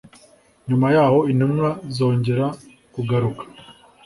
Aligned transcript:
Nyuma 0.67 0.87
yaho 0.95 1.19
intumwa 1.31 1.69
zongera 1.95 2.45
kugaruka 2.93 3.43